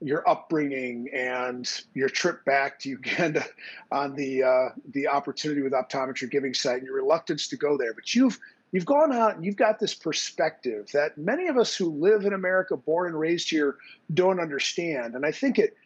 [0.00, 3.44] your upbringing and your trip back to Uganda
[3.90, 7.94] on the uh, the opportunity with Optometry Giving Sight and your reluctance to go there.
[7.94, 8.38] But you've
[8.72, 12.33] you've gone out and you've got this perspective that many of us who live in
[12.33, 13.76] America, born and raised here,
[14.12, 15.14] don't understand.
[15.14, 15.76] And I think it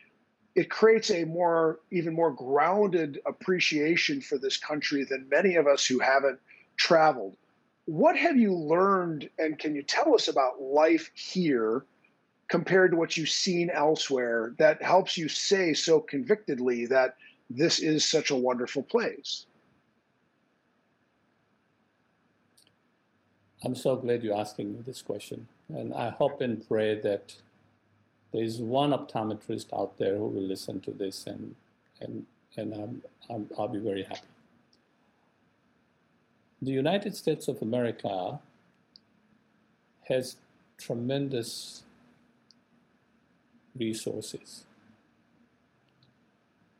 [0.54, 5.86] it creates a more even more grounded appreciation for this country than many of us
[5.86, 6.40] who haven't
[6.76, 7.36] traveled.
[7.84, 11.84] What have you learned and can you tell us about life here?
[12.48, 17.16] Compared to what you've seen elsewhere that helps you say so convictedly that
[17.50, 19.46] this is such a wonderful place?
[23.64, 25.48] I'm so glad you're asking me this question.
[25.68, 27.34] And I hope and pray that
[28.32, 31.54] there is one optometrist out there who will listen to this and,
[32.00, 32.24] and,
[32.56, 34.20] and I'm, I'm, I'll be very happy.
[36.62, 38.38] The United States of America
[40.08, 40.36] has
[40.76, 41.82] tremendous
[43.78, 44.64] resources.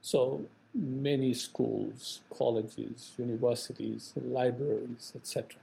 [0.00, 5.60] So many schools, colleges, universities, libraries, etc.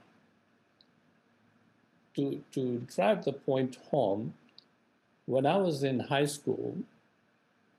[2.14, 4.34] To, to drive the point home,
[5.26, 6.76] when I was in high school,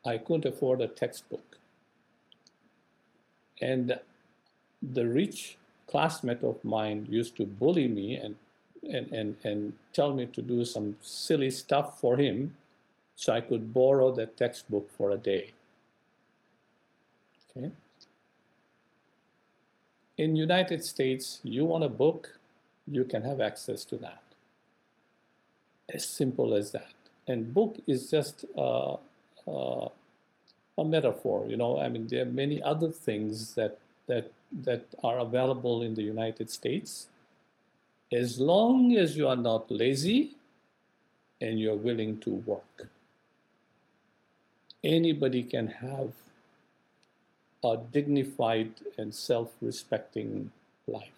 [0.06, 1.58] I couldn't afford a textbook.
[3.62, 4.00] And
[4.82, 8.36] the rich classmate of mine used to bully me and,
[8.84, 12.56] and, and, and tell me to do some silly stuff for him
[13.18, 15.52] so I could borrow the textbook for a day.
[17.50, 17.72] Okay.
[20.18, 22.38] In United States, you want a book,
[22.88, 24.22] you can have access to that.
[25.92, 26.94] As simple as that.
[27.28, 28.98] And book is just uh,
[29.48, 29.90] uh,
[30.78, 31.48] a metaphor.
[31.48, 34.32] You know, I mean, there are many other things that that
[34.64, 37.08] that are available in the United States.
[38.12, 40.36] As long as you are not lazy
[41.42, 42.88] and you're willing to work
[44.84, 46.12] anybody can have
[47.64, 50.52] a dignified and self-respecting
[50.88, 51.12] life.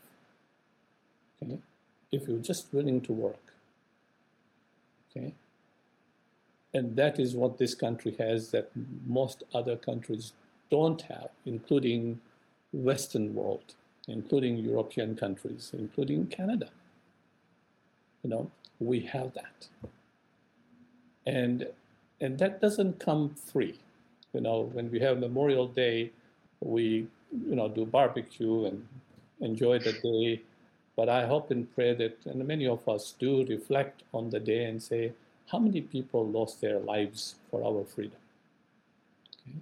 [1.44, 1.60] Okay?
[2.12, 3.54] If you're just willing to work.
[5.12, 5.34] Okay?
[6.74, 8.72] And that is what this country has that
[9.08, 10.34] most other countries
[10.70, 12.22] don't have, including
[12.72, 13.74] Western world,
[14.08, 16.70] including European countries, including Canada.
[18.24, 19.68] You know, we have that.
[21.26, 21.68] And
[22.22, 23.80] and that doesn't come free.
[24.34, 26.12] You know, when we have Memorial Day,
[26.60, 27.08] we
[27.48, 28.88] you know do barbecue and
[29.40, 30.42] enjoy the day.
[30.96, 34.66] But I hope and pray that, and many of us do reflect on the day
[34.66, 35.14] and say,
[35.50, 38.20] how many people lost their lives for our freedom?
[39.48, 39.60] Okay.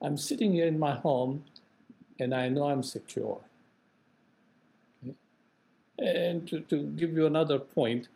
[0.00, 1.44] I'm sitting here in my home
[2.18, 3.40] and I know I'm secure.
[5.04, 5.14] Okay.
[5.98, 8.08] And to, to give you another point,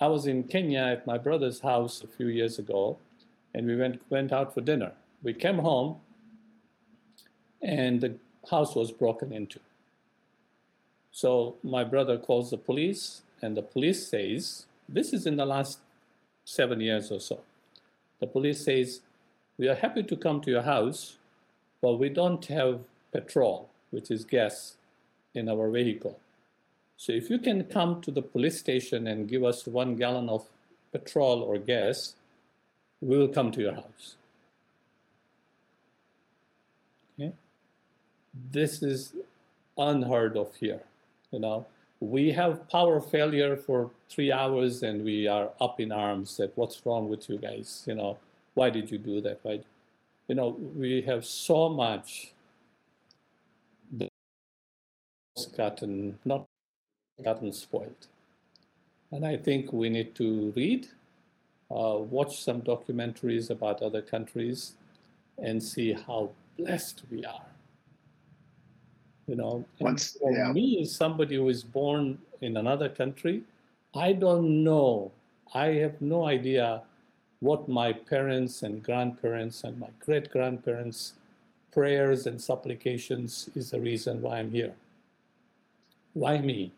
[0.00, 2.96] I was in Kenya at my brother's house a few years ago,
[3.58, 4.92] and we went, went out for dinner.
[5.20, 5.96] We came home,
[7.60, 8.14] and the
[8.48, 9.58] house was broken into.
[11.10, 15.80] So my brother calls the police, and the police says, This is in the last
[16.44, 17.40] seven years or so.
[18.20, 19.00] The police says,
[19.58, 21.16] We are happy to come to your house,
[21.82, 22.78] but we don't have
[23.12, 24.76] petrol, which is gas,
[25.34, 26.16] in our vehicle.
[26.96, 30.46] So if you can come to the police station and give us one gallon of
[30.92, 32.14] petrol or gas,
[33.00, 34.16] we will come to your house.
[37.18, 37.32] Okay?
[38.50, 39.14] This is
[39.76, 40.80] unheard of here.
[41.30, 41.66] You know,
[42.00, 46.84] we have power failure for three hours and we are up in arms that what's
[46.86, 47.84] wrong with you guys?
[47.86, 48.18] You know,
[48.54, 49.40] why did you do that?
[49.42, 49.60] Why?
[50.28, 52.32] You know, we have so much
[55.56, 56.46] gotten not
[57.22, 58.06] gotten spoiled.
[59.10, 60.88] And I think we need to read,
[61.70, 64.72] uh, watch some documentaries about other countries,
[65.38, 67.46] and see how blessed we are.
[69.26, 70.52] You know, Once, for yeah.
[70.52, 73.42] me, as somebody who is born in another country,
[73.94, 75.12] I don't know.
[75.54, 76.82] I have no idea
[77.40, 81.12] what my parents and grandparents and my great grandparents'
[81.72, 84.74] prayers and supplications is the reason why I'm here.
[86.14, 86.72] Why me?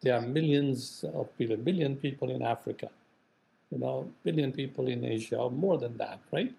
[0.00, 2.88] There are millions of people, billion people in Africa,
[3.72, 6.52] you know, billion people in Asia, or more than that, right?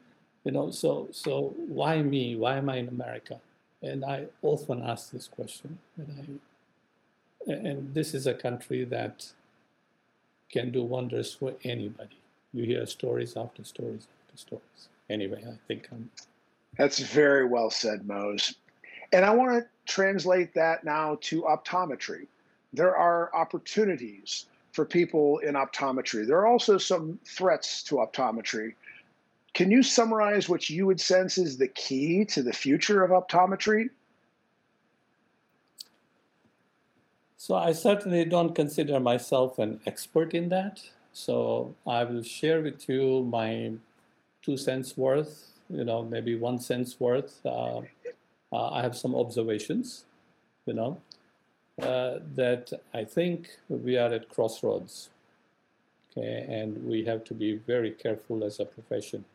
[0.44, 2.36] You know, so so why me?
[2.36, 3.40] Why am I in America?
[3.82, 5.78] And I often ask this question.
[5.98, 6.40] And,
[7.48, 9.28] I, and this is a country that
[10.50, 12.18] can do wonders for anybody.
[12.54, 14.88] You hear stories after stories after stories.
[15.10, 16.10] Anyway, I think I'm.
[16.78, 18.56] That's very well said, Mose.
[19.12, 22.26] And I want to translate that now to optometry.
[22.74, 26.28] There are opportunities for people in optometry.
[26.28, 28.74] There are also some threats to optometry.
[29.54, 33.90] Can you summarize what you would sense is the key to the future of optometry?
[37.38, 40.82] So I certainly don't consider myself an expert in that.
[41.12, 43.74] So I will share with you my
[44.42, 47.46] two cents worth, you know, maybe one cent's worth.
[47.46, 47.82] Uh,
[48.52, 50.06] uh, I have some observations,
[50.66, 51.00] you know,
[51.82, 55.10] uh, that I think we are at crossroads.
[56.12, 59.26] Okay, and we have to be very careful as a profession.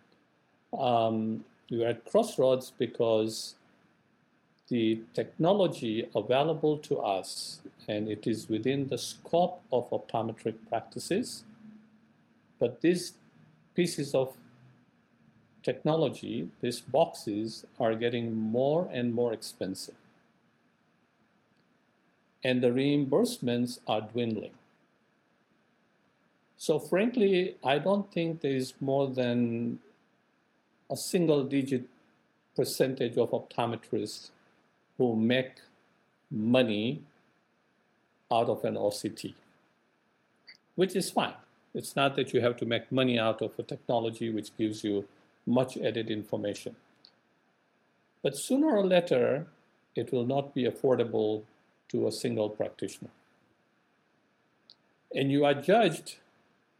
[0.78, 3.57] Um, we are at crossroads because
[4.68, 11.43] the technology available to us, and it is within the scope of optometric practices,
[12.59, 13.14] but these
[13.74, 14.36] pieces of
[15.62, 19.95] technology, these boxes, are getting more and more expensive.
[22.45, 24.53] And the reimbursements are dwindling.
[26.57, 29.78] So, frankly, I don't think there is more than
[30.91, 31.84] a single digit
[32.57, 34.30] percentage of optometrists
[34.97, 35.61] who make
[36.30, 37.03] money
[38.30, 39.34] out of an OCT,
[40.74, 41.34] which is fine.
[41.74, 45.07] It's not that you have to make money out of a technology which gives you
[45.47, 46.74] much added information.
[48.22, 49.47] But sooner or later,
[49.95, 51.45] it will not be affordable
[51.89, 53.11] to a single practitioner.
[55.14, 56.16] And you are judged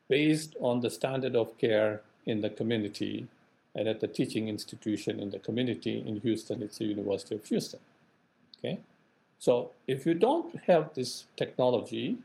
[0.09, 3.27] based on the standard of care in the community
[3.75, 7.81] and at the teaching institution in the community in Houston, it's the University of Houston.
[8.59, 8.81] Okay?
[9.39, 12.19] So if you don't have this technology,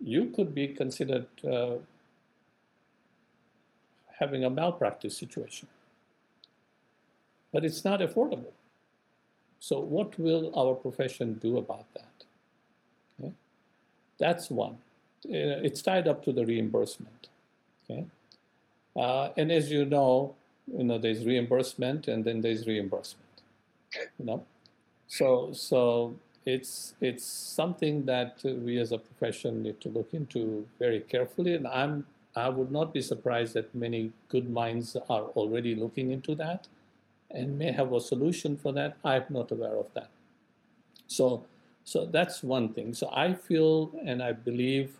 [0.00, 1.74] you could be considered uh,
[4.18, 5.68] having a malpractice situation.
[7.52, 8.52] But it's not affordable.
[9.60, 12.24] So what will our profession do about that?
[13.20, 13.32] Okay?
[14.18, 14.78] That's one.
[15.26, 17.28] Uh, it's tied up to the reimbursement.
[17.90, 18.06] Okay?
[18.96, 20.34] Uh, and as you know,
[20.66, 23.24] you know, there's reimbursement and then there's reimbursement.
[24.18, 24.44] You know,
[25.06, 31.00] so so it's it's something that we as a profession need to look into very
[31.00, 31.54] carefully.
[31.54, 32.06] And I'm
[32.36, 36.68] I would not be surprised that many good minds are already looking into that
[37.30, 38.96] and may have a solution for that.
[39.04, 40.08] I'm not aware of that.
[41.06, 41.44] So,
[41.84, 42.94] so that's one thing.
[42.94, 44.96] So I feel and I believe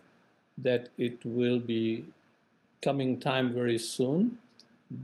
[0.57, 2.05] that it will be
[2.81, 4.37] coming time very soon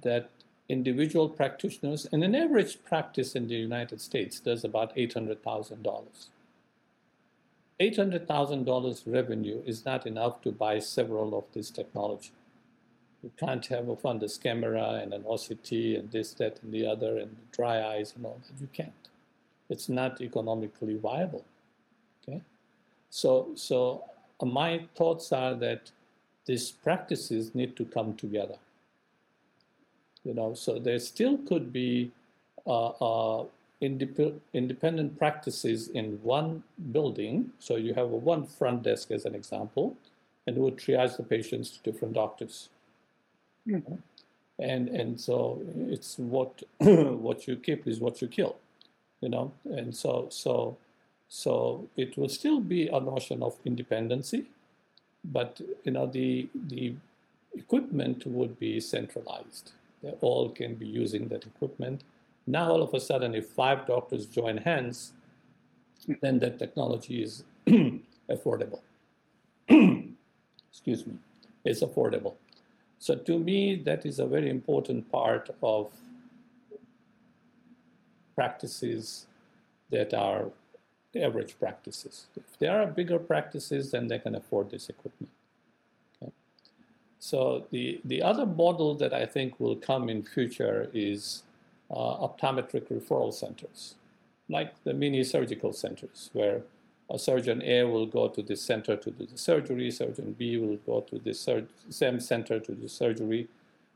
[0.01, 0.29] that
[0.67, 6.27] individual practitioners, and an average practice in the United States does about $800,000.
[7.79, 12.31] $800,000 revenue is not enough to buy several of this technology.
[13.25, 17.17] You can't have a fundus camera and an OCT and this, that, and the other,
[17.17, 18.61] and dry eyes and all that.
[18.61, 19.09] You can't.
[19.67, 21.43] It's not economically viable.
[22.21, 22.43] Okay,
[23.09, 24.03] so so
[24.39, 25.89] uh, my thoughts are that
[26.45, 28.59] these practices need to come together.
[30.23, 32.11] You know, so there still could be
[32.67, 33.45] uh, uh,
[33.81, 37.53] indep- independent practices in one building.
[37.57, 39.97] So you have a one front desk as an example,
[40.45, 42.69] and would triage the patients to different doctors.
[43.67, 43.95] Mm-hmm.
[44.57, 48.55] And and so it's what what you keep is what you kill,
[49.21, 49.51] you know.
[49.65, 50.77] And so so
[51.27, 54.45] so it will still be a notion of independency,
[55.23, 56.95] but you know the the
[57.53, 59.73] equipment would be centralized.
[60.01, 62.03] They all can be using that equipment.
[62.47, 65.13] Now all of a sudden, if five doctors join hands,
[66.21, 67.43] then that technology is
[68.29, 68.81] affordable.
[69.67, 71.15] Excuse me,
[71.65, 72.35] it's affordable.
[72.99, 75.91] So to me, that is a very important part of
[78.35, 79.27] practices
[79.91, 80.51] that are
[81.15, 82.27] average practices.
[82.35, 85.31] If there are bigger practices, then they can afford this equipment.
[86.21, 86.31] Okay.
[87.19, 91.43] So the, the other model that I think will come in future is
[91.89, 93.95] uh, optometric referral centers,
[94.49, 96.61] like the mini surgical centers, where
[97.09, 100.77] a surgeon A will go to this center to do the surgery, surgeon B will
[100.77, 103.47] go to the sur- same center to do surgery,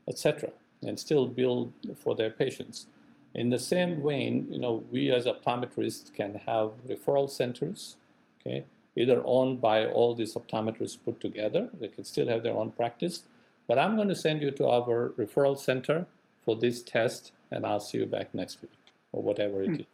[0.06, 0.50] etc.,
[0.82, 2.86] and still bill for their patients.
[3.34, 7.96] In the same vein, you know, we as optometrists can have referral centers,
[8.40, 8.64] okay,
[8.96, 11.68] either owned by all these optometrists put together.
[11.78, 13.24] They can still have their own practice,
[13.66, 16.06] but I'm going to send you to our referral center
[16.44, 18.70] for this test, and I'll see you back next week
[19.12, 19.74] or whatever it hmm.
[19.80, 19.86] is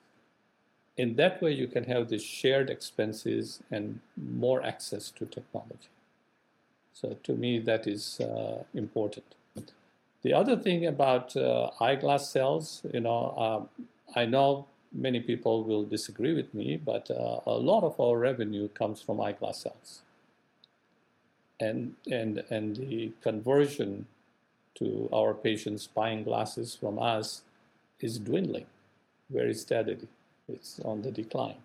[0.97, 5.91] in that way, you can have these shared expenses and more access to technology.
[6.95, 9.35] So to me, that is uh, important.
[10.23, 15.85] The other thing about uh, eyeglass sales, you know, um, I know many people will
[15.85, 20.01] disagree with me, but uh, a lot of our revenue comes from eyeglass sales.
[21.61, 24.07] And, and, and the conversion
[24.77, 27.43] to our patients buying glasses from us
[28.01, 28.67] is dwindling
[29.31, 30.09] very steadily
[30.49, 31.57] it's on the decline,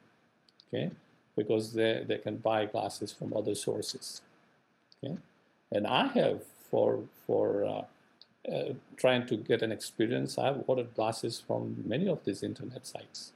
[0.68, 0.92] okay?
[1.36, 4.22] Because they, they can buy glasses from other sources,
[5.04, 5.18] okay?
[5.72, 11.42] And I have, for, for uh, uh, trying to get an experience, I've ordered glasses
[11.46, 13.34] from many of these internet sites.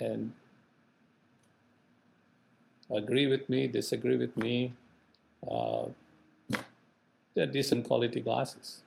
[0.00, 0.32] And
[2.90, 4.74] agree with me, disagree with me,
[5.50, 5.86] uh,
[7.34, 8.80] they're decent quality glasses.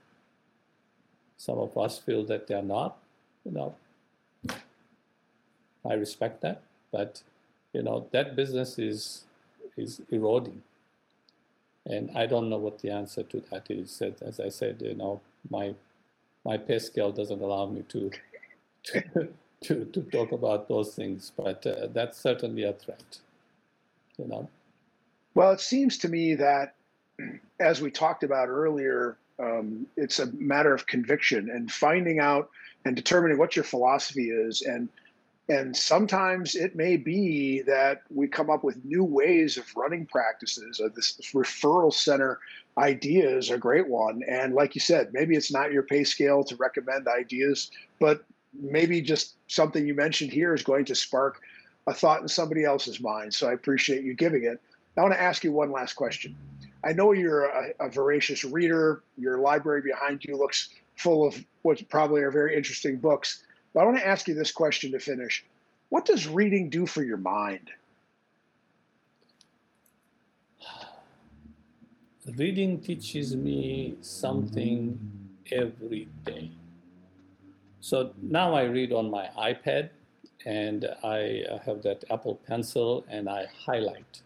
[1.38, 2.98] Some of us feel that they're not,
[3.46, 3.76] you know,
[5.90, 6.62] I respect that,
[6.92, 7.22] but
[7.74, 9.24] you know that business is
[9.78, 10.62] is eroding,
[11.86, 14.02] and I don't know what the answer to that is.
[14.22, 15.74] As I said, you know, my
[16.46, 18.12] my pay scale doesn't allow me to
[18.84, 19.30] to
[19.62, 23.20] to, to talk about those things, but uh, that's certainly a threat.
[24.18, 24.50] You know.
[25.34, 26.76] Well, it seems to me that,
[27.60, 32.50] as we talked about earlier, um, it's a matter of conviction and finding out
[32.86, 34.90] and determining what your philosophy is and
[35.52, 40.80] and sometimes it may be that we come up with new ways of running practices.
[40.96, 42.40] This referral center
[42.78, 44.22] idea is a great one.
[44.30, 48.24] And like you said, maybe it's not your pay scale to recommend ideas, but
[48.54, 51.42] maybe just something you mentioned here is going to spark
[51.86, 53.34] a thought in somebody else's mind.
[53.34, 54.62] So I appreciate you giving it.
[54.98, 56.34] I want to ask you one last question.
[56.86, 59.04] I know you're a, a voracious reader.
[59.18, 63.44] Your library behind you looks full of what probably are very interesting books.
[63.74, 65.46] But I want to ask you this question to finish.
[65.90, 67.72] What does reading do for your mind?
[72.38, 75.00] Reading teaches me something
[75.52, 76.52] every day.
[77.80, 79.90] So now I read on my iPad
[80.46, 84.22] and I have that Apple Pencil and I highlight.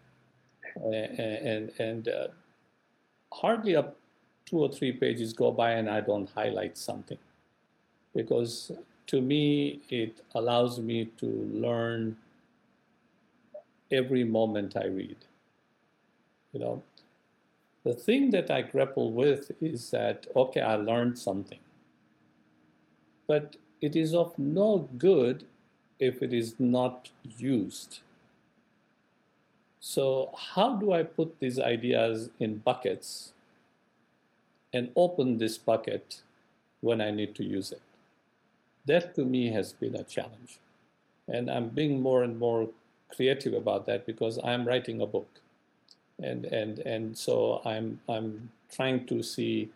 [0.75, 2.27] And, and, and uh,
[3.31, 3.95] hardly up
[4.45, 7.17] two or three pages go by and I don't highlight something
[8.13, 8.71] because
[9.07, 12.17] to me, it allows me to learn
[13.91, 15.17] every moment I read.
[16.53, 16.83] You know,
[17.83, 21.59] the thing that I grapple with is that, okay, I learned something,
[23.27, 25.45] but it is of no good
[25.99, 27.99] if it is not used.
[29.79, 33.33] So, how do I put these ideas in buckets
[34.73, 36.21] and open this bucket
[36.81, 37.84] when I need to use it?
[38.85, 40.59] That to me has been a challenge.
[41.27, 42.69] And I'm being more and more
[43.13, 45.39] creative about that because I'm writing a book.
[46.21, 49.69] And, and, and so I'm, I'm trying to see,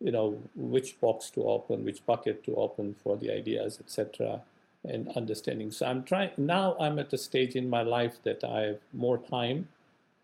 [0.00, 4.42] you know, which box to open, which bucket to open for the ideas, etc
[4.84, 5.70] and understanding.
[5.70, 6.76] So I'm trying now.
[6.78, 9.68] I'm at a stage in my life that I have more time,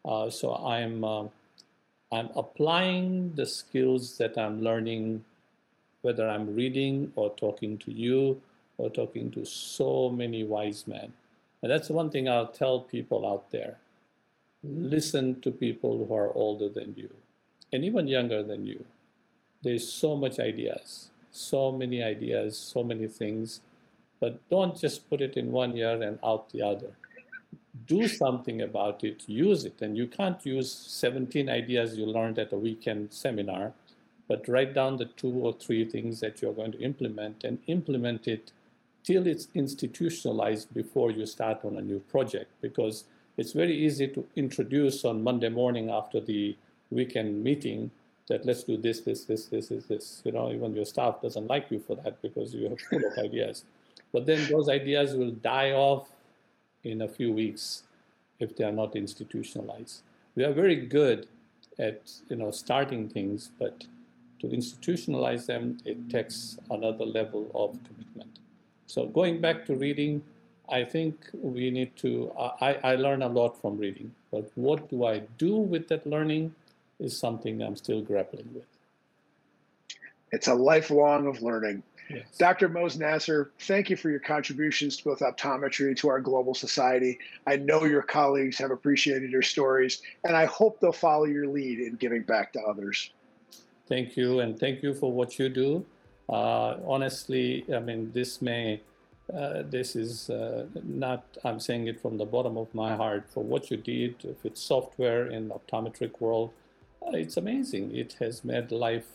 [0.05, 1.25] uh, so I'm uh,
[2.13, 5.25] I'm applying the skills that I'm learning,
[6.03, 8.41] whether I'm reading or talking to you
[8.79, 11.13] or talking to so many wise men.
[11.63, 13.79] And that's one thing I'll tell people out there:
[14.63, 17.11] listen to people who are older than you,
[17.73, 18.85] and even younger than you.
[19.63, 23.61] There's so much ideas, so many ideas, so many things
[24.21, 26.93] but don't just put it in one ear and out the other.
[27.87, 29.81] Do something about it, use it.
[29.81, 33.73] And you can't use 17 ideas you learned at a weekend seminar,
[34.31, 38.29] but write down the two or three things that you're going to implement and implement
[38.29, 38.53] it
[39.03, 42.49] till it's institutionalized before you start on a new project.
[42.61, 43.03] Because
[43.37, 46.57] it's very easy to introduce on Monday morning after the
[46.93, 47.91] weekend meeting
[48.29, 50.23] that let's do this, this, this, this, this, this.
[50.25, 53.19] You know, even your staff doesn't like you for that because you have full of
[53.25, 53.65] ideas.
[54.13, 56.09] But then those ideas will die off
[56.85, 57.83] in a few weeks
[58.39, 60.03] if they are not institutionalized.
[60.37, 61.27] We are very good
[61.81, 63.87] at you know starting things, but
[64.41, 68.39] to institutionalize them, it takes another level of commitment.
[68.87, 70.23] So going back to reading,
[70.69, 72.33] I think we need to.
[72.61, 76.55] I, I learn a lot from reading, but what do I do with that learning
[76.99, 78.67] is something I'm still grappling with.
[80.33, 81.83] It's a lifelong of learning.
[82.09, 82.27] Yes.
[82.39, 82.69] Dr.
[82.69, 87.19] Mose Nasser, thank you for your contributions to both optometry and to our global society.
[87.47, 91.79] I know your colleagues have appreciated your stories, and I hope they'll follow your lead
[91.79, 93.13] in giving back to others.
[93.91, 95.85] Thank you, and thank you for what you do.
[96.29, 98.81] Uh, honestly, I mean, this may,
[99.35, 103.43] uh, this is uh, not, I'm saying it from the bottom of my heart, for
[103.43, 104.15] what you did
[104.45, 106.53] with software in the optometric world,
[107.05, 107.93] uh, it's amazing.
[107.93, 109.09] It has made life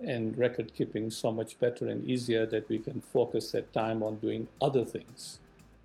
[0.00, 4.18] and record keeping so much better and easier that we can focus that time on
[4.18, 5.40] doing other things,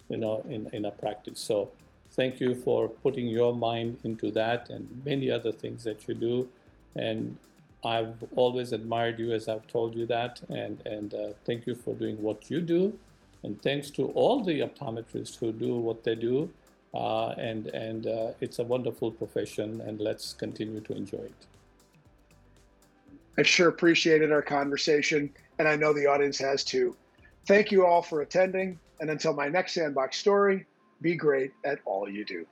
[0.10, 1.40] you know, in, in a practice.
[1.40, 1.72] So
[2.12, 6.48] thank you for putting your mind into that and many other things that you do.
[6.96, 7.38] And
[7.84, 10.42] I've always admired you as I've told you that.
[10.50, 12.98] And, and uh, thank you for doing what you do.
[13.44, 16.50] And thanks to all the optometrists who do what they do.
[16.94, 21.46] Uh, and and uh, it's a wonderful profession, and let's continue to enjoy it.
[23.38, 26.96] I sure appreciated our conversation, and I know the audience has too.
[27.46, 30.66] Thank you all for attending, and until my next Sandbox story,
[31.02, 32.48] be great at all you do.